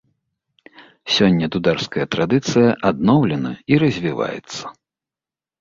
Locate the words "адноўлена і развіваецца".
2.93-4.63